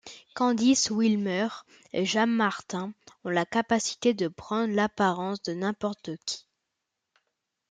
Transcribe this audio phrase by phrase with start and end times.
[0.33, 1.49] Candice Wilmer
[1.93, 2.91] et James Martin
[3.23, 6.47] ont la capacité de prendre l'apparence de n'importe qui.